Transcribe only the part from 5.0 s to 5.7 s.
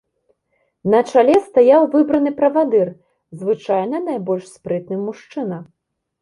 мужчына.